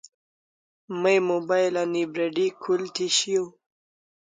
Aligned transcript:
May 1.01 1.17
mobile 1.29 1.75
ani 1.81 2.03
battery 2.13 2.45
khul 2.61 2.81
thi 2.95 3.05
shiaw 3.17 3.47